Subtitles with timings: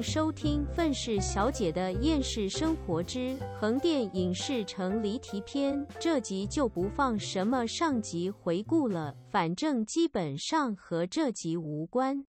[0.00, 5.78] 迎收听《愤世小姐的厌世生活之横店影视城离题篇》。
[6.00, 12.24] 这集就不放什么上集回顾了，反正基本上和这集无关。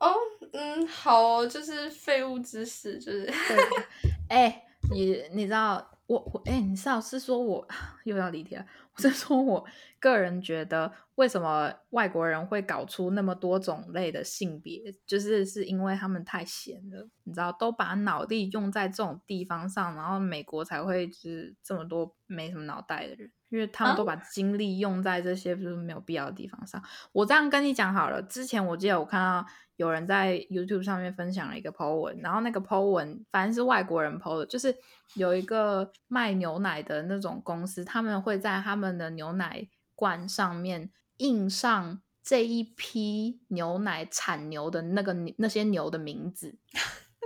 [0.00, 0.14] 哦，
[0.54, 3.30] 嗯，好，就是废物知识，就是，
[4.30, 7.68] 哎、你你知道我我哎、你知道是说我
[8.04, 8.64] 又要离题了，
[8.96, 9.62] 我是说我
[10.00, 23.30] 个人觉得，为什么外国人会搞出那么多种类的性别，就是是因为他们太闲了，你知道，都把脑力用在这种地方上，然后美国才会就是这么多没什么脑袋的人。
[23.50, 26.82] 因为他们都把精力用在这些就是没有必要的地方上。
[27.12, 34.76] 我这样跟你讲好了，之前我记得我看到有人在 YouTube 上面分享了一个 po 文，然后那个 po 文反正是外国人 po 的，就是
[35.14, 46.58] 有一个卖牛奶的那种公司，他们会在他们的牛奶罐上面印上这一批牛奶产牛的那个那些牛的名字。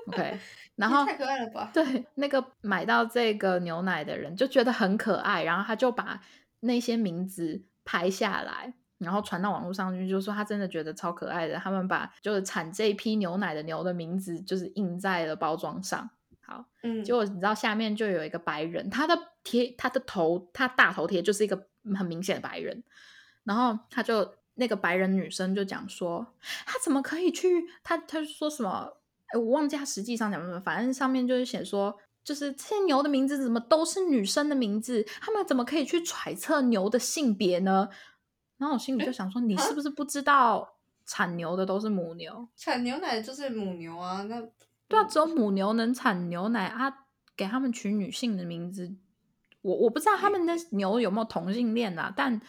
[0.08, 0.38] OK，
[0.76, 1.70] 然后太可爱了吧？
[1.72, 6.20] 对，那个买到这个牛奶的人就觉得很可爱，然后他就把
[6.60, 11.56] 那些名字拍下来，然后传到网络上去，就说他真的觉得超可爱的。
[11.56, 16.10] 他们把就是产这一批牛奶的牛的名字，就是印在了包装上。
[16.44, 22.82] 好，嗯，结果你知道下面就有一个白人，他的贴他的头，他大头贴就是一个很明显的白人，
[23.44, 26.34] 然后他就那个白人女生就讲说，
[26.66, 27.64] 他怎么可以去？
[27.84, 28.96] 他他说什么？
[29.32, 37.88] 哎，我忘记他实际上讲什么，反正上面就是写说，就是这些牛的名字怎么都是女生的名字，他们怎么可以去揣测牛的性别呢？
[38.58, 42.46] 然后我心里就想说，你是不是不知道产牛的都是母牛？
[42.54, 44.40] 产牛奶就是母牛啊，那
[44.86, 48.94] 对啊，只有母牛能产牛奶啊，给他们取女性的名字，
[49.62, 52.40] 我我不知道他们的牛有没有同性恋啊，但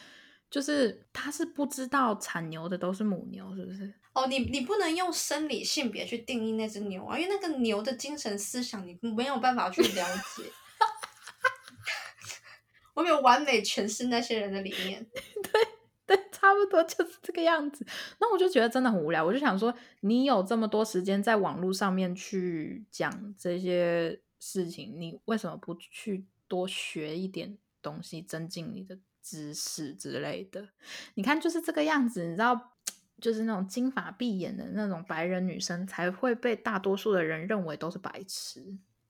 [0.52, 3.92] 就是他是不知道产牛的都是母牛，是不是？
[4.14, 10.44] 哦，你你不能用生理性别去定义那只牛啊，因为那个牛的精神思想你没有办法去了解。
[12.94, 15.04] 我没有完美诠释那些人的理念。
[16.06, 17.84] 对对，差不多就是这个样子。
[18.20, 30.70] 那我就觉得真的很无聊，我就想说，你有这么多时间在网络上面去讲这些事情，你为什么不去多学一点东西，增进你的知识之类的？
[31.16, 32.76] 你看，就是这个样子，你知道，
[33.24, 38.62] 就是那种金发碧眼的那种白人女生，才会被大多数的人认为都是白痴。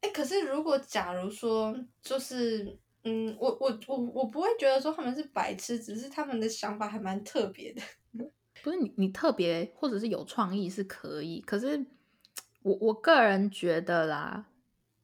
[0.01, 7.81] 哎，可是如果假如说，就是，嗯，我我我我不会觉得说他们是白痴，只是他们的想法还蛮特别的。
[8.61, 11.83] 不是你，你特别或者是有创意是可以，可是
[12.61, 14.45] 我我个人觉得啦，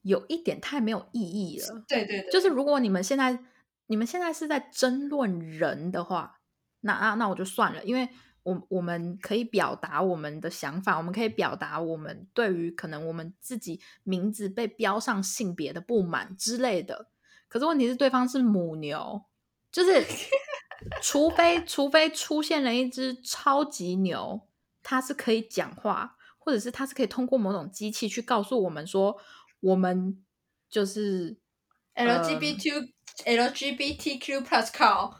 [0.03, 1.83] 有一点太没有意义了。
[1.87, 3.39] 对对对，就是如果你们现在
[3.87, 6.39] 你们现在是在争论人的话，
[6.81, 8.07] 那那那我就算了，因为
[8.44, 17.09] 我我们可以表达我们的想法，我们可以表达我们对于可能我们自己名字被标上性别的不满之类的。
[17.47, 19.23] 可是问题是，对方是母牛，
[19.72, 20.05] 就是
[21.01, 24.47] 除非除非出现了一只超级牛，
[24.83, 29.17] 它是可以讲话，或者是它是可以通过某种机器去告诉我们说，
[29.59, 30.23] 我们
[30.69, 31.38] 就是。
[31.95, 32.94] LGBT
[33.25, 35.13] LGBTQ plus cow，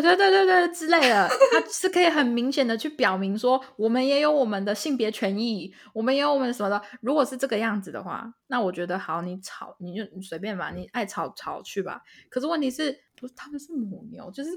[0.00, 6.80] 对对对对对之类的，它是可以很明显的去表明说，我们也有我们的性别权益，我们也有我们什么的。
[7.00, 12.00] 如果是这个样子的话，那我觉得好，你吵你就你随便吧，你爱吵吵去吧。
[12.30, 14.50] 可是问题是，不是他们是母牛，就是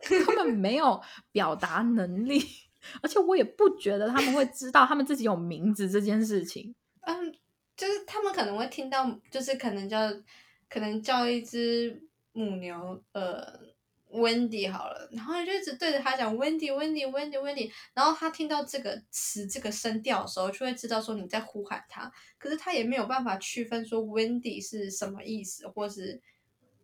[0.24, 1.00] 他们没有
[1.30, 2.40] 表达能力，
[3.02, 6.74] 而且我也不觉得他们会知道他们自己有名字这件事情。
[7.02, 7.32] 嗯，
[7.76, 9.98] 就是他们可能会听到，就是可能叫
[10.68, 12.02] 可能叫一只
[12.32, 13.71] 母牛，呃
[14.12, 26.20] ，Wendy 好了，然后你就一直对着他讲 Wendy，Wendy，Wendy，Wendy，然后他听到这个词这个声调的时候，就会知道说你在呼喊他，可是他也没有办法区分说 Wendy 是什么意思，或是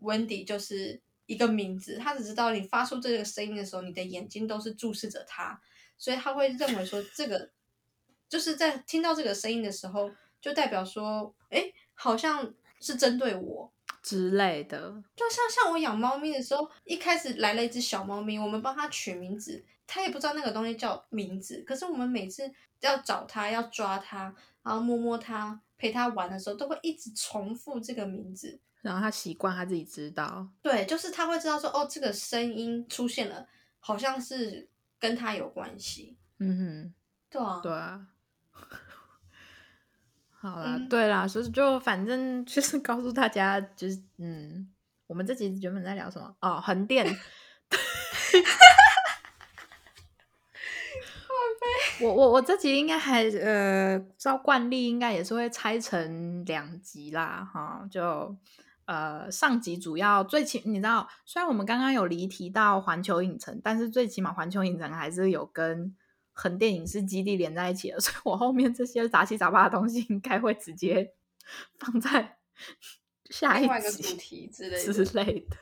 [0.01, 5.61] Wendy 就是一个名字，他只知道你发出这个声音的时候，你的眼睛都是注视着他，
[5.99, 7.51] 所以他会认为说这个
[8.29, 10.11] 就是在听到这个声音的时候，
[10.41, 13.73] 就代表说，哎，好像是针对我。
[14.09, 21.63] 之类的，就像像我养猫咪的时候，一开始来了一只小猫咪，我们帮它取名字，它也不知道那个东西叫名字。
[21.67, 22.51] 可是我们每次
[22.81, 28.59] 要找它、要抓它，然后摸摸它、陪它玩的时候，都会一直重复这个名字。
[28.81, 33.47] 然后它习惯它自己知道，对，就是它会知道说，哦，这个声音出现了，
[33.79, 36.17] 好像是跟它有关系。
[36.39, 36.95] 嗯哼。
[37.31, 38.07] 对啊，对啊，
[40.41, 44.69] 好啦，嗯对啦，所以就反正就是 告诉大家，就是嗯，
[45.07, 46.35] 我们这集原本在聊什么？
[46.41, 47.07] 哦，横店。
[52.01, 58.37] 我我我这集应该还呃，照惯例应该也是会拆成两集啦，哈，就
[58.85, 65.93] 呃上集主要最起你知道，虽然我们刚刚有离题到环球影城，但是最起码环球影城还是有跟
[66.41, 71.13] 横店影视基地连在一起的，所以我后面这些杂七杂八的东西应该会直接
[71.79, 72.39] 放在
[73.29, 75.05] 下一个集主题之类之。
[75.19, 75.57] 类的。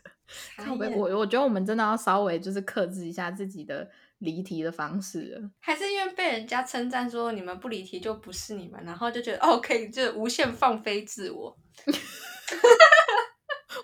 [0.76, 3.88] 我我觉得我们真的要稍微就是克制一下自己的
[4.18, 5.50] 离题的方式了。
[5.60, 11.56] 还是因为被人家称赞说你们不离题就不是你们，然后就觉得哦可以就无限放飞自我，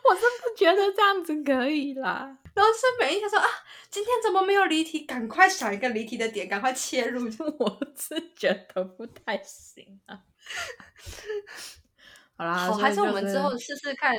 [0.05, 2.39] 我是不觉得这样子可以啦。
[2.55, 3.49] 然后是每一天说啊
[3.91, 7.29] 今天怎么没有离题，赶快想一个离题的点，赶快切入。
[7.29, 10.21] 就 我是觉得不太行啊。
[12.37, 14.15] 好啦，好，所以还是我们之后试试看，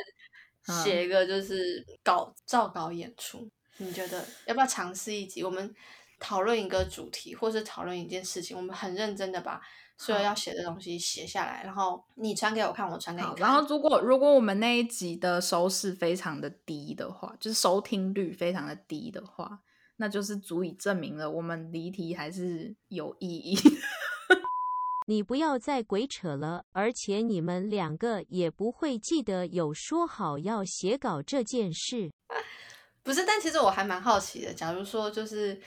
[0.68, 3.50] 嗯写一个就是稿照稿演出。
[3.78, 5.44] 你觉得要不要尝试一集？
[5.44, 5.74] 我们
[6.20, 9.60] 讨论一个主题，或是讨论一件事情，我们很认真的把
[9.98, 13.30] 所有要写的东西写下来，然后你传给我看，我传给你。
[13.38, 19.60] 然后如果如果我们那一集的收视非常的低的话，就是收听率非常的低的话，
[19.98, 23.58] 那就是足以证明了我们离题还是有意义。
[25.08, 32.10] 你不要再鬼扯了，而且你们两个也不会记得有说好要写稿这件事。
[33.04, 34.54] 不是，但其实我还蛮好奇的。
[34.54, 35.62] 假如说，就是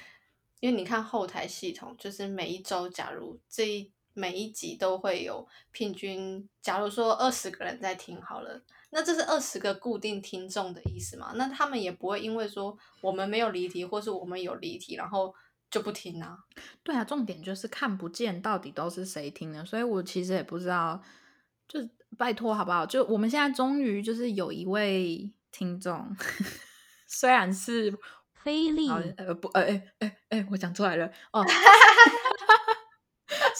[0.60, 11.32] 因为你看后台系统，就是每一周，假如这一每一集都会有平均，假如说二十个人在听好了，那这是二十个固定听众的意思嘛？
[11.36, 15.34] 那他们也不会因为说我们没有离题，或是我们有离题，然后
[15.70, 16.38] 就不听啊。
[16.82, 21.02] 对啊，重点就是看不见到底都是谁听的，所以我其实也不知道，
[21.68, 21.86] 就
[22.16, 22.86] 拜托好不好？
[22.86, 26.16] 就我们现在终于就是有一位听众，
[27.06, 27.94] 虽然是
[28.32, 31.44] 菲利，呃不呃哎哎哎，我讲出来了哦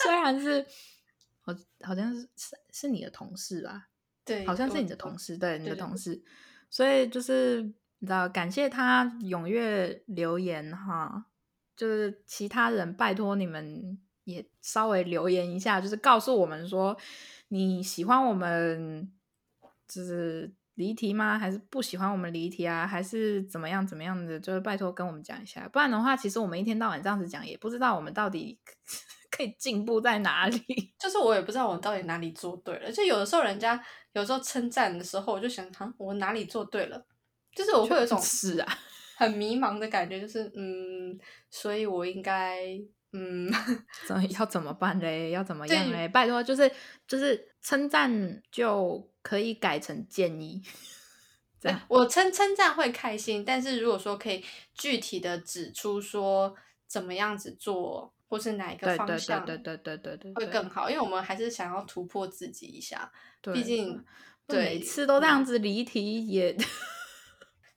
[0.07, 0.65] 虽然是
[1.43, 3.89] 好好像是是是你的同事吧，
[4.25, 6.23] 对，好像是你的同事，对，你的同事，
[6.71, 7.63] 所以就是
[7.99, 11.27] 你知道，感谢他踊跃留言哈，
[11.77, 16.97] 就是其他人拜托你们也稍微留言一下，就是告诉我们说
[17.49, 19.11] 你喜欢我们
[19.89, 21.39] 就是离题吗？
[21.39, 22.87] 还是不喜欢我们离题啊？
[22.87, 24.39] 还是怎么样怎么样的？
[24.39, 28.59] 就是拜托跟我们讲一下，不然的话，其实我们一天到晚这样子讲，也不知道我们到底
[29.31, 30.61] 可以进步在哪里。
[30.99, 32.91] 就是我也不知道我到底哪里做对了。
[32.91, 33.83] 就有的时候人家
[34.13, 37.07] 有时候称赞的时候，我就想，哈，我哪里做对了？
[37.55, 38.79] 就是我会有一种是啊，
[39.17, 41.19] 很迷茫的感觉，就是嗯，
[41.51, 42.79] 所以我应该
[43.13, 43.51] 嗯，
[44.39, 45.31] 要怎么办嘞？
[45.31, 46.09] 要怎么样对嘞？
[46.09, 46.71] 拜托，就是
[47.09, 50.63] 就是称赞就可以改成建议，
[51.59, 54.45] 这样我称称赞会开心，但是如果说可以
[54.75, 56.55] 具体的指出说
[56.87, 64.05] 怎么样子做，或是哪一个方向对对对对对会更好，因为我们还是想要突破自己一下，对毕竟
[64.47, 66.57] 对每次都这样子离题也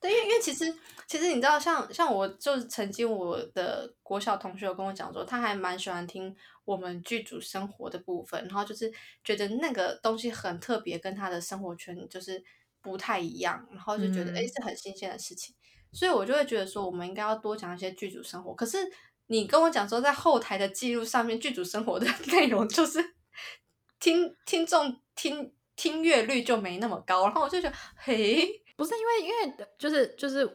[0.00, 0.64] 对，因为因为其实
[1.06, 8.90] 其实你知道像，像我就是曾经我的国小同学有跟我讲说，他还蛮喜欢听我们剧组生活的部分，然后就是
[9.22, 12.42] 觉得那个东西很特别，跟他的生活圈就是
[12.80, 15.54] 不太一样，然后就觉得嗯诶是很新鲜的事情，
[15.92, 18.54] 所以我就会觉得说，我们应该要多讲一些剧组生活。
[18.54, 18.78] 可是
[19.30, 23.14] 你跟我讲说，在后台的记录上面，剧组生活的 内容就是
[24.00, 28.62] 听听众听听阅率就没那么高，然后我就觉得，嘿。
[28.76, 30.48] 不是因为因为就是就是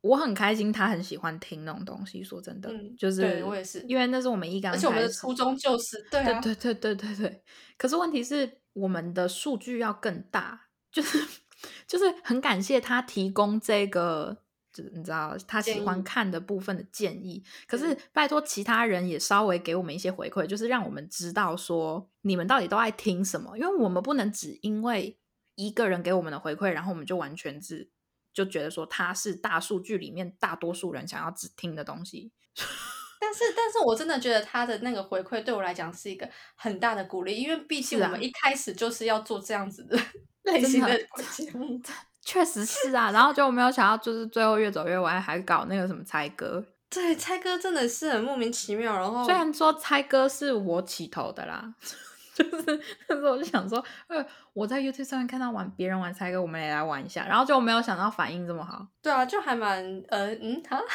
[0.00, 2.22] 我很开心，他很喜欢听那种东西。
[2.22, 7.42] 说真的，嗯就是对我也是因为那是我们一刚而且我们的初衷就是对啊，对对对对对对。
[7.76, 11.18] 可是问题是，我们的数据要更大，就是
[11.86, 14.43] 就是很感谢他提供这个，
[14.74, 17.42] 就是你知道他喜欢看的部分的建议。
[17.66, 25.16] 可是拜托其他人也稍微给我们一些回馈，就是让我们知道说你们到底都爱听什么，因为我们不能只因为
[25.54, 27.88] 一个人给我们的回馈，然后我们就完全只
[28.32, 32.32] 就觉得说他是大数据里面大多数人想要只听的东西。
[33.20, 39.98] 但是但是我真的觉得他的那个回馈对我来讲是一个很大的鼓励，因为毕竟我们一开始就是要做这样子的
[40.44, 40.98] 类型的
[41.32, 41.80] 节目。
[42.24, 46.64] 确实是啊，然后就没有想到，就是最后越走越歪，还搞那个什么猜歌。
[46.88, 51.74] 对，猜歌真的是很莫名其妙，然后虽然说猜歌是我起头的啦，
[52.34, 58.86] 就是那时候我就想说，呃，我在 YouTube 上面看到玩别人玩猜歌，我们也来玩一下，然后就没有想到反应这么好。
[59.02, 60.80] 对啊，就还蛮呃嗯哈，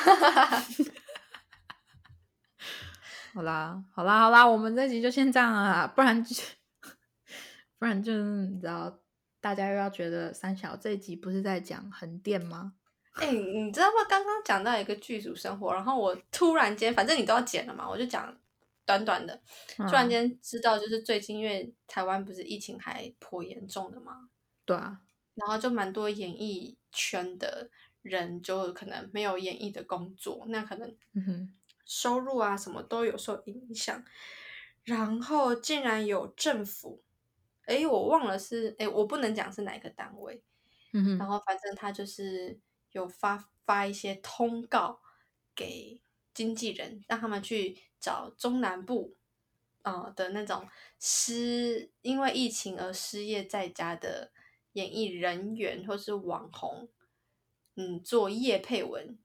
[3.36, 6.36] 好啦，好啦，好啦，我们这集就先这样了啦，不然就
[7.78, 8.98] 不然就是你知道，
[9.42, 12.74] 大家又要觉得三小这一集不是在讲横店吗？
[13.14, 14.06] 哎、你知道吗？
[14.08, 18.34] 刚刚讲到一个剧组生活，然后我突然间，反正你都要剪了嘛，我就讲，
[18.86, 19.34] 短短的，
[19.78, 24.30] 嗯突然间知道，就是最近因为台湾不是疫情还颇严重的嘛，
[24.64, 25.02] 对啊，
[25.36, 27.70] 然后就蛮多演艺圈的
[28.02, 30.96] 人就可能没有演艺的工作，那可能
[31.86, 34.04] 收入啊什么都有受影响。
[34.84, 37.04] 然后竟然有政府，
[37.70, 40.44] 诶，我忘了是诶，我不能讲是哪个单位，
[40.94, 42.60] 嗯哼，然后反正他就是
[42.92, 45.00] 有发发一些通告
[45.56, 46.02] 给
[46.34, 49.16] 经纪人，让他们去找中南部
[49.84, 50.68] 呃的那种
[51.00, 54.32] 失因为疫情而失业在家的
[54.74, 56.90] 演艺人员或是网红，
[57.76, 59.18] 嗯，做业配文，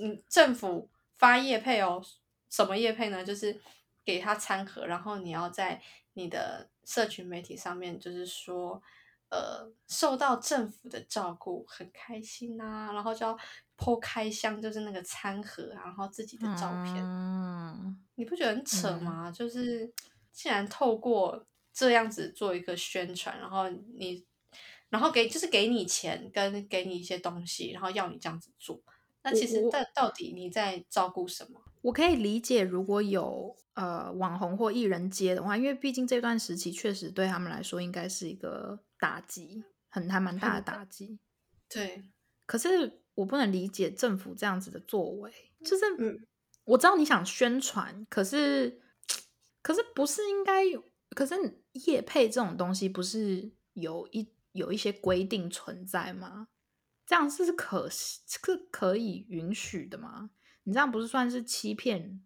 [0.00, 2.02] 嗯，政府发业配哦，
[2.50, 3.24] 什么业配呢？
[3.24, 3.60] 就是
[4.04, 5.82] 给他餐盒，然后你要在
[6.14, 8.82] 你的社群媒体上面，就是说，
[9.28, 13.38] 呃，受到政府的照顾，很开心呐、然后就要
[13.76, 19.30] 剖开箱，就是那个餐盒啊，然后自己的照片，嗯，你不觉得很扯吗？
[19.30, 19.92] 就是
[20.32, 24.24] 既然透过这样子做一个宣传，然后你，
[24.88, 28.80] 然后给就是给你钱跟给你一些东西，然后要你这样子做。
[29.22, 31.60] 那其实到到底你在照顾什么？
[31.82, 41.18] 我可以理解，如果有呃网红或艺人接的话，因为毕竟这段时期确实对他们来说应该是一个打击，很还蛮大的打击。
[41.68, 42.10] 对，
[42.46, 45.32] 可是我不能理解政府这样子的作为，
[45.64, 46.26] 就是嗯
[46.64, 48.80] 我知道你想宣传，可是
[49.62, 50.84] 可是不是应该有？
[51.16, 51.34] 可是
[51.86, 56.48] 业配这种东西不是有一有一些规定存在吗？
[57.06, 58.28] 这样是可是
[58.70, 60.30] 可以允许的吗？
[60.68, 62.20] 你这样不是算是欺骗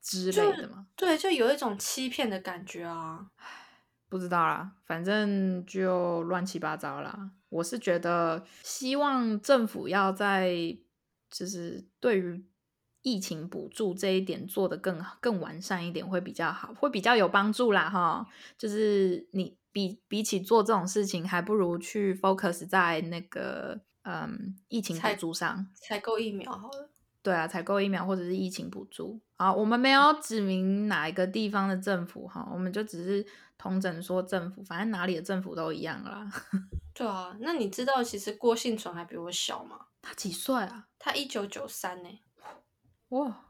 [0.00, 0.86] 之类的吗？
[0.94, 3.26] 对，就有一种欺骗的感觉啊。
[4.08, 7.32] 不知道啦，反正就乱七八糟啦。
[7.48, 10.78] 我是觉得，希望政府要在
[11.28, 12.46] 就是对于
[13.02, 18.24] 疫情补助这一点做得更更完善一点，会比较好，会比较有帮助啦哈。
[18.56, 25.66] 就是你比比起做这种事情，还不如去 focus 在那个嗯疫情补采助上。
[25.74, 26.90] 采购疫苗好了，
[27.26, 33.26] 对啊，采购疫苗或者是疫情补助啊，我们没有指明哪一个地方的政府哈，我们就只是
[33.58, 36.30] 同整说政府，反正哪里的政府都一样啦。
[36.94, 37.36] 对啊。
[37.40, 39.86] 那你知道其实郭幸存还比我小吗？
[40.00, 40.86] 他几岁啊？
[41.00, 42.08] 他一九九三呢，
[43.08, 43.46] 哇，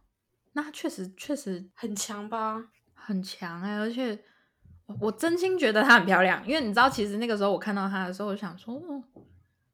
[0.54, 2.68] 那他确实确实很强吧？
[2.94, 4.18] 很强哎、而且
[4.86, 9.04] 我我真心觉得她很漂亮，因为你知道，其实那个时候我看到她的时候，我想说，哦，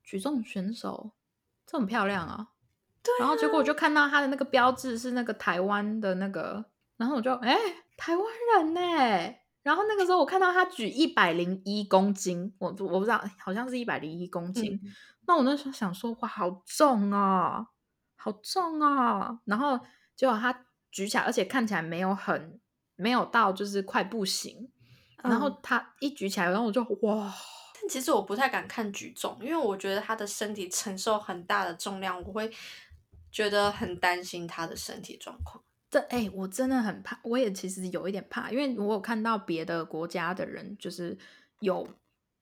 [0.03, 1.13] 举重选手
[1.65, 2.49] 这么漂亮啊。
[3.03, 6.65] 对然后结果我就看到他的那个标志是那个台湾的那个，
[6.97, 7.57] 然后我就哎、
[7.97, 14.79] 台湾人呢、然后那个时候我看到他举一百零一公斤，我我不知道，好像是一百零一公斤。
[14.83, 14.93] 嗯
[15.25, 17.65] 那我那时候想说，哇，好重啊，
[18.17, 19.39] 好重啊！
[19.45, 19.79] 然后
[20.17, 22.61] 结果他举起来，而且看起来没有很
[22.97, 24.69] 没有到就是快不行。
[25.23, 27.33] 然后他一举起来，然后我就哇，
[27.73, 32.51] 但其实我不太敢看举重，因为我觉得他的身体承受很大的重量，我会
[33.33, 35.65] 觉得很担心他的身体状况。
[35.91, 41.19] 这哎、我真的很怕，我也其实有一点怕，因为我有看到别的国家的人，就是
[41.61, 41.87] 有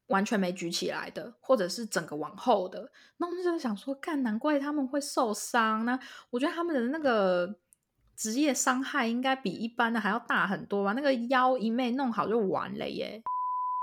[0.06, 5.98] 完全没举起来的，或者是整个往后的，那我就想说，干，难怪他们会受伤呢。
[6.30, 7.56] 我觉得他们的那个
[8.16, 10.92] 职业伤害应该比一般的还要大很多吧？
[10.92, 13.20] 那个腰一没弄好就完了耶。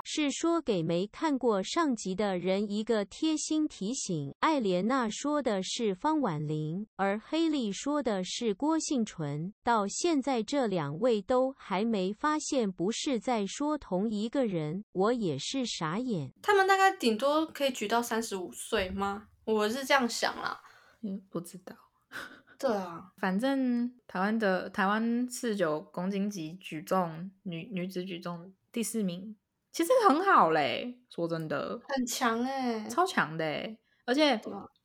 [0.09, 4.33] 是说给没看过上集的人一个贴心提醒。
[4.39, 9.53] 艾莲娜说的是方婉玲，而黑莉说的是郭幸纯。
[9.65, 16.31] 到现在这两位都还没发现不是在说同一个人，我也是傻眼。
[16.41, 19.27] 他们大概顶多可以举到三十五岁吗？
[19.43, 20.61] 我是这样想啦。
[21.01, 21.75] 嗯，不知道。
[22.57, 29.35] 对啊，反正台湾的台湾四九公斤级举重女女子举重第四名，
[29.77, 31.00] 其实很好嘞。
[31.07, 34.36] 说真的，很强哎、超强的欸而且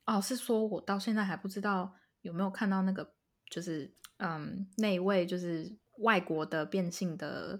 [0.05, 3.15] 哦，是说我到现在还不知道有没有看到那个，
[3.49, 7.59] 就是嗯，那一位就是外国的变性的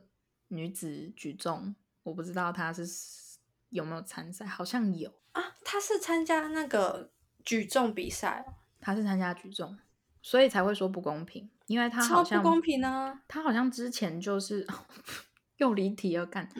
[0.49, 2.85] 女子举重，我不知道她是
[3.69, 5.55] 有没有参赛，好像有，啊！
[5.65, 7.09] 她是参加那个
[7.43, 9.75] 举重比赛哦，她是参加举重，
[10.21, 13.23] 所以才会说不公平，因为她超好像不公平啊！
[13.27, 14.67] 她好像之前就是
[15.57, 16.47] 又离题了，干。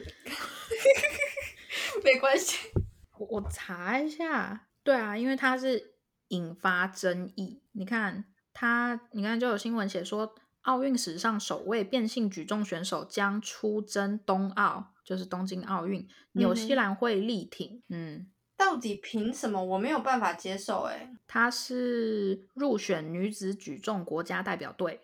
[2.04, 2.58] 没关系，
[3.18, 5.94] 我我查一下，对啊，因为它是
[6.28, 7.62] 引发争议。
[7.72, 17.82] 你看它，你看就有新闻写说，奥运史上首位变性举重选手将出征冬奥，就是东京奥运，纽西兰会力挺。
[17.88, 19.62] 嗯，到底凭什么？
[19.62, 25.00] 我没有办法接受哎、她是入选女子举重国家代表队。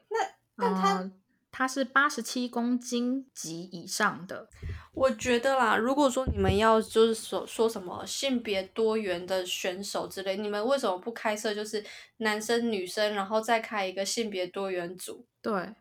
[0.57, 1.13] 那他呃
[1.51, 4.49] 它是八十七公斤级以上的。
[4.93, 11.85] 我觉得啦，如果说你们要就是说说什么性别多元的选手之类，你们为什么不开设就是
[12.19, 15.25] 男生女生，然后再开一个性别多元组？
[15.41, 15.75] 对，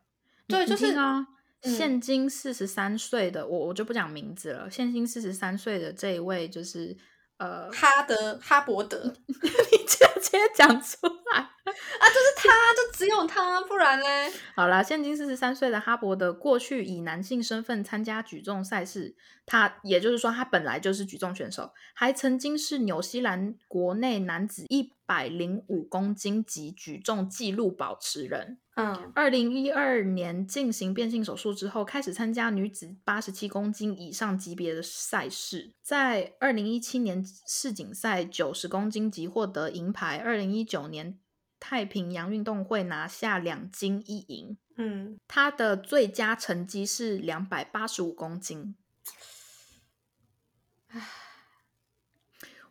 [0.47, 1.19] 对，就是啊。
[1.19, 1.25] 嗯
[1.61, 4.71] 现今四十三岁的我，我就不讲名字了。
[4.71, 6.95] 现今四十三岁的这一位就是
[7.39, 11.39] 呃，哈德哈伯德 你直接讲出来。
[11.39, 14.31] 啊，就是他，就只有他，不然嘞？
[14.55, 19.15] 好啦，现今四十三岁的哈伯德，过去以男性身份参加举重赛事，
[19.45, 28.59] 他也就是说他本来就是举重选手，还曾经是纽西兰国内男子一百零五公斤级举重纪录保持人。
[28.75, 41.17] 嗯，二零一二年进行变性手术之后，开始参加女子八十七公斤以上级别的赛事，在二零一七年世锦赛九十公斤级获得银牌，二零一九年
[41.59, 44.55] 太平洋运动会拿下两金一银。
[44.77, 48.75] 嗯，他的最佳成绩是两百八十五公斤。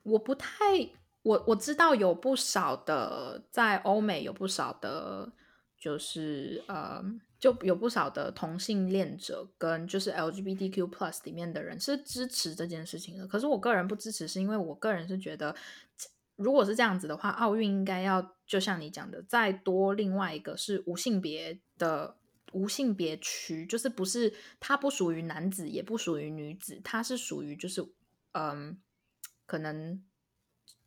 [0.05, 0.89] 我不太，
[1.29, 5.31] 我我知道有不少的在欧美有不少的，
[5.79, 7.05] 就是呃，
[7.39, 13.27] 就有不少的同性恋者跟就是 LGBTQ plus 里面的人是支持这件事情的。
[13.27, 15.55] 可是我个人不支持，是因为我个人是觉得，
[16.37, 22.17] 如果是这样子的话，奥运应该要就像你讲的，再多另外一个是无性别的。
[22.53, 27.87] 无性别区就是不是它不属于男子，也不属于女子，它是属于就是
[28.33, 28.79] 嗯，
[29.45, 30.03] 可能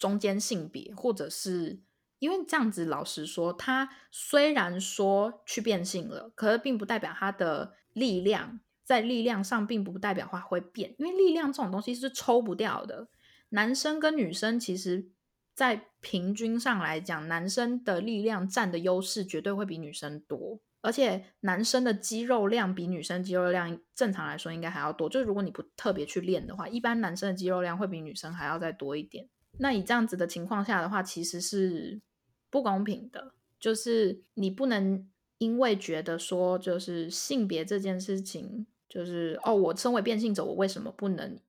[0.02, 1.80] 中间性别，或者是
[2.18, 13.10] 因为这样子，老实说，他虽然说去变性了，可是并不代表他的力量在力量上并不代表话会变，因为力量这种东西是抽不掉的。
[13.50, 15.12] 男生跟女生其实，
[15.54, 20.60] 在平均上来讲，男生的力量占的优势绝对会比女生多。
[20.82, 29.30] 而且男生的肌肉量比女生肌肉量正常来说应该还要多，就是如果你不特别去练的话，一般男生的肌肉量会比女生还要再多一点。
[29.58, 32.02] 那以这样子的情况下的话，其实是
[32.50, 41.40] 不公平的，就是你不能因为觉得说就是性别这件事情，就是哦，我身为变性者，我为什么不能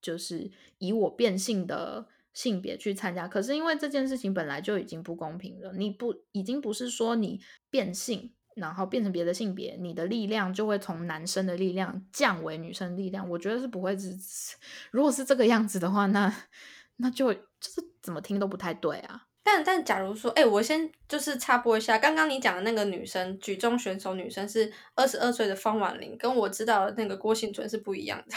[0.00, 3.26] 就是以我变性的性别去参加？
[3.26, 7.40] 可是因为这件事情本来就已经不公平了，你不已经不是说你
[7.70, 8.32] 变性。
[8.56, 13.28] 然后变成别的性别，你的力量就会从男生的力量降为女生力量。
[13.28, 14.56] 我觉得是不会是，
[14.90, 16.34] 如果是这个样子的话，那
[16.96, 19.22] 那就就是怎么听都不太对啊。
[19.42, 28.34] 但但假如说，哎，我先就是插播一下，刚刚你讲的那个女生举重选手女生是二十二岁的方婉玲，跟我知道的那个郭幸存是不一样的。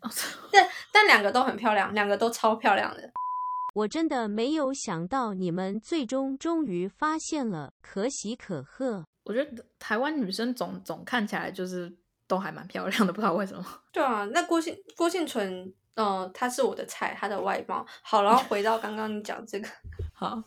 [0.50, 3.10] 但但两个都很漂亮，两个都超漂亮的。
[3.74, 9.04] 我真的没有想到你们最终终于发现了，可喜可贺。
[9.24, 11.94] 我觉得台湾女生总总看起来就是
[12.26, 13.64] 都还蛮漂亮的，不知道为什么。
[13.92, 18.22] 对啊，那郭幸郭幸存，嗯，他是我的菜，他的外貌好。
[18.22, 19.68] 然后回到刚刚你讲这个，
[20.14, 20.42] 好，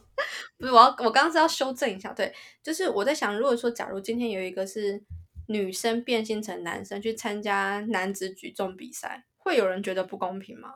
[0.58, 5.04] 不是我要我刚刚是要修正一下，对，就是我在想，如果说假如今天有一个是
[5.48, 10.74] 女生变性成男生去参加男子举重比赛，会有人觉得不公平吗？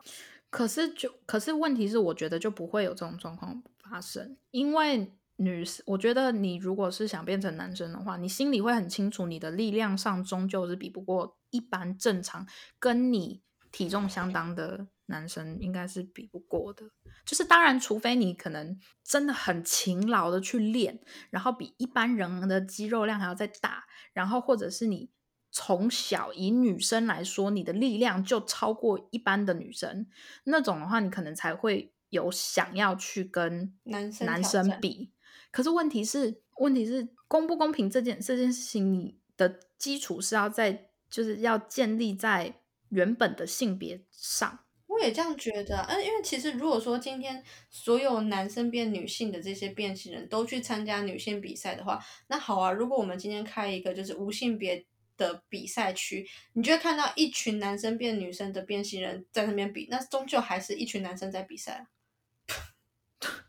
[0.50, 12.46] 可是就可是问题是，我觉得就不会有这种状况发生，因为女，我觉得你如果是想变成男生的话，你心里会很清楚，你的力量上终究是比不过一般正常
[12.78, 16.84] 跟你体重相当的男生，应该是比不过的。
[17.24, 20.98] 就是当然，除非你可能真的很勤劳的去练，
[21.30, 25.10] 然后比一般人的肌肉量还要再大，然后或者是你。
[25.50, 30.06] 从小以女生来说，你的力量就超过一般的女生，
[30.44, 35.10] 那种的话，你可能才会有想要去跟男生男生比。
[35.50, 44.64] 可是问题是，问题是公不公平这件这件事情，你的基础是要在，就是要建立在原本的性别上。
[44.86, 52.72] 我也这样觉得，嗯，因为其实如果说今天所有男生变女性的这些变性人都去参加女性比赛的话，那好啊。
[52.72, 54.86] 如果我们今天开一个就是无性别。
[55.18, 61.88] 的比赛区，你就会看到一群男生变女生的变性人在那边比，那终究还是一群男生在比赛。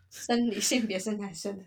[0.10, 1.64] 生理性别是男生的，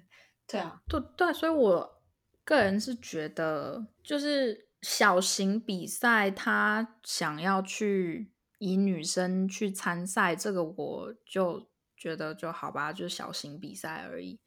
[0.48, 2.02] 对啊，对对，所以我
[2.42, 14.38] 个人是觉得，就是小型比赛，他想要去以女生去参赛，这个我就觉得就好吧，就小型比赛而已。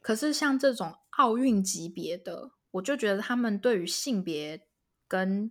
[0.00, 4.66] 可是像这种奥运级别的，我就觉得他们对于性别。
[5.10, 5.50] 跟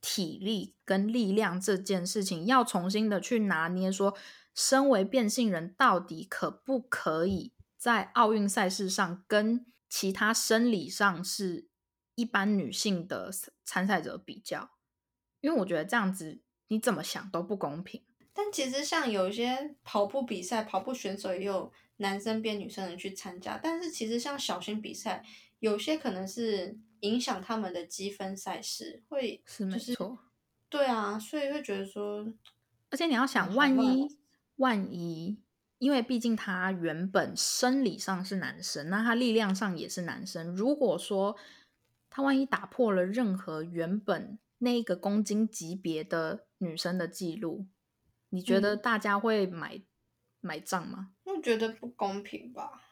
[0.00, 4.16] 体力跟力量这件事情，要重新的去拿捏，说
[4.54, 11.66] 身为变性人到底可不可以在奥运赛事上跟其他生理上是
[12.14, 13.30] 一般女性的
[13.64, 14.70] 参赛者比较，
[15.40, 18.02] 因为我觉得这样子你怎么想都不公平。
[18.32, 25.24] 但其实像有一些跑步比赛，跑步选手也有男生变女生的去参加，但是其实像小型比赛，
[25.58, 30.18] 有些可能是影响他们的积分赛事，会是没错。
[30.70, 32.26] 对啊，所以会觉得说，
[32.88, 34.18] 而且你要想，万一
[34.56, 35.38] 万一，
[35.76, 40.56] 因为毕竟他原本生理上是男生，那他力量上也是男生。
[40.56, 41.36] 如果说
[42.12, 47.66] 他万一打破了任何原本那一个公斤级别的女生的记录，
[48.28, 49.82] 你觉得大家会买
[50.40, 51.12] 买账吗？
[51.24, 52.82] 我觉得不公平吧。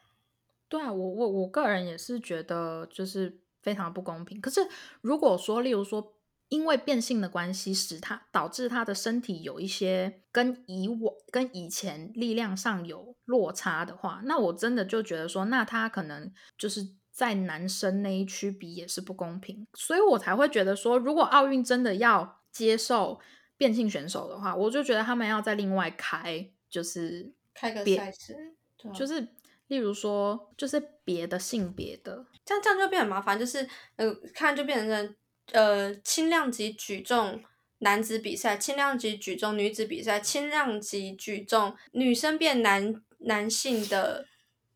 [0.68, 4.40] 对啊，我我我个人也是觉得就是非常不公平。
[4.40, 4.61] 可是
[5.02, 6.16] 如果说，例如说。
[6.50, 16.85] 因为变性的关系，使他导致他的身体有一些跟以往、跟以前力量上有落差的话，那我真的就觉得说，那他可能就是
[17.20, 23.20] 在男生那一区比也是不公平，所以我才会觉得说，如果奥运真的要接受
[23.59, 28.54] 变性选手的话，我就觉得他们要再另外开，就是开个赛事，
[28.94, 29.28] 就是
[29.66, 35.14] 例如说，就是别的性别的，这样这样就变很麻烦，就是呃，看就变成。
[35.52, 37.42] 呃，轻量级举重
[37.78, 44.28] 男子比赛，轻量级举重女子比赛，轻量级举重女生变男男性的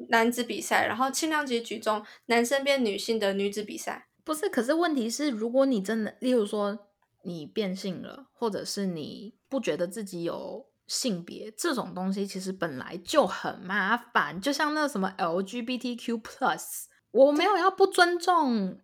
[0.09, 4.09] 男子比赛，然后轻量级举重男生变女性的女子比赛。
[4.25, 6.79] 不是，可是问题是，如果你真的，例如说
[7.23, 14.40] 你变性了，或者是你不觉得自己有性别这种东西，其实本来就很麻烦。
[14.40, 18.79] 就像那什么 LGBTQ plus，我没有要不尊重。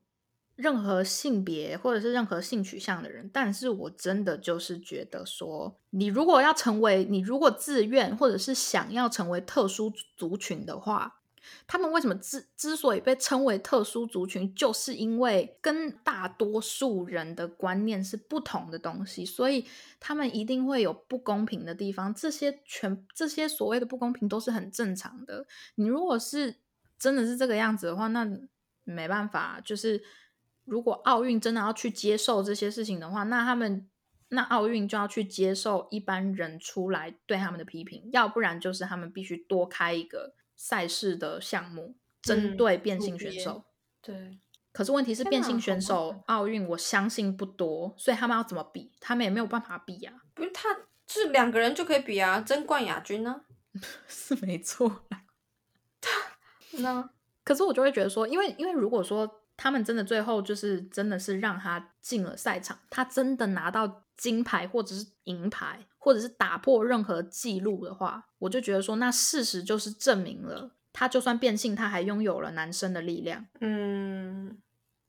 [0.61, 11.23] 任何性别或者是任何性取向的人，但是我真的就是觉得说，你如果要成为，你如果自愿或者是想要成为特殊族群的话，
[11.67, 19.65] 他们为什么之之所以被称为特殊族群，就是因为跟大多数人的观念是不同的东西，所以
[19.99, 22.15] 他们一定会有不公平的地方。
[22.15, 25.47] 这些全这些所谓的不公平都是很正常的。
[25.77, 26.57] 你如果是
[26.99, 28.29] 真的是这个样子的话，那
[28.85, 30.03] 没办法，就是。
[30.71, 33.91] 如果奥运真的要去接受这些事情的话，那他们
[34.29, 43.65] 那奥运就要去接受一般人出来对他们的批评，要不然就是他们必须多开一个赛事的项目针对变性选手。
[44.01, 44.39] 对，
[44.73, 48.93] 可是问题是变性选手奥运我相信不多，所以他们要怎么比？
[49.01, 50.15] 他们也没有办法比啊。
[50.35, 50.69] 不是，他
[51.09, 53.41] 是两个人就可以比啊，争冠亚军呢？
[54.07, 55.05] 是没错。
[56.01, 56.11] 他
[56.79, 57.11] 那
[57.43, 59.39] 可是我就会觉得说，因为因为如果说。
[59.63, 73.47] 他们真的最后就是真的是让他进了赛场，他真的拿到金牌或者是银牌，或者是打破任何记录的话，我就觉得说，那事实就是证明了，他就算变性，他还拥有了男生的力量。
[73.61, 74.57] 嗯，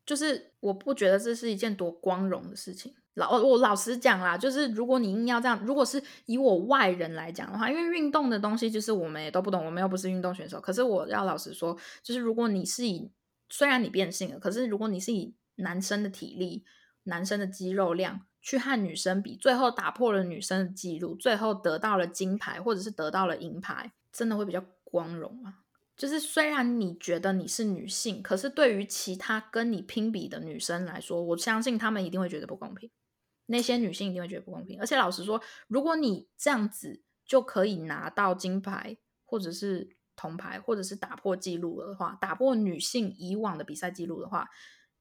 [0.05, 2.93] 就是我不觉得这是一件多光荣的事情。
[3.13, 10.59] 老我老实讲啦，就是如果你硬要这样，如果是以我外人来讲的话，因为运动的东西就是我们也都不懂，我们又不是运动选手。
[10.59, 13.09] 可是我要老实说，就是如果你是以
[13.51, 16.63] 虽然你变性了，可是如果你是以男生的体力、
[17.03, 25.59] 男生的肌肉量去和女生比，最后打破了女生的记录，最后得到了金牌或者是得到了银牌，真的会比较光荣吗？
[25.97, 32.89] 就是虽然你觉得你是女性，可是对于其他跟你拼比的女生来说，我相信他们一定会觉得不公平。
[33.47, 34.79] 那些女性一定会觉得不公平。
[34.79, 39.97] 而且老实说，如果你这样子就可以拿到金牌，或者是。
[40.21, 44.47] 铜牌，或者是打破记录的话，打破女性以往的比赛记录的话，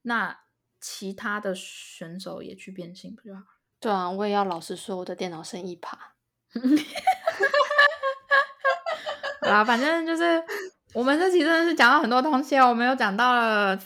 [0.02, 0.40] 那
[0.80, 3.42] 其他的选手也去变性不就好？
[3.78, 6.14] 对啊，我也要老实说，我的电脑生一趴。
[9.42, 10.42] 啊，反正就是
[10.94, 13.78] 我们这期真的是讲到很多东西哦，我们又讲到了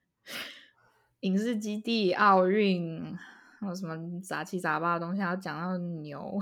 [1.20, 3.16] 影视基地、奥运，
[3.58, 6.38] 还有什么杂七杂八的东西，要讲到牛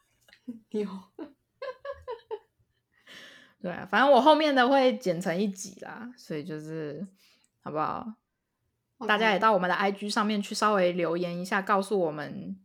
[0.70, 0.88] 牛。
[3.60, 7.06] 对啊，反正我后面的会剪成一集啦，所以就是
[7.60, 8.14] 好不好？
[9.06, 12.56] 大家也到我们的 IG 上面去稍微留言一下，告诉我们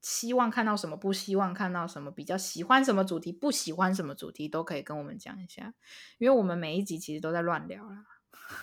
[0.00, 5.74] 希望看到什么，不希望看到什么，比较喜欢什么主题，不喜欢什么主题，都可以跟我们讲一下，
[6.18, 8.04] 因为我们每一集其实都在乱聊啦。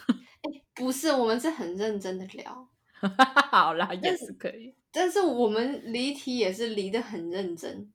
[0.74, 2.70] 不是，我们是很认真的聊。
[3.52, 7.92] 好啦，也是可以，但是我们离题也是离得很认真。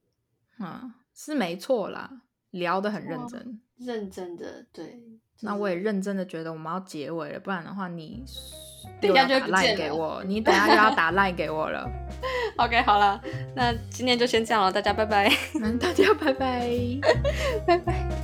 [0.59, 2.23] 嗯，是没错啦。
[2.51, 5.01] 聊得很认真，认真的对。
[5.43, 8.23] 那我也认真的觉得我们要结尾了，不然的话你
[9.01, 11.89] 等下就打赖给我， 你等下又要打赖给我了。
[12.59, 13.19] OK，好了，
[13.57, 15.31] 那今天就先这样了，大家拜拜。
[15.81, 16.69] 大家拜拜，
[17.67, 18.20] 拜拜。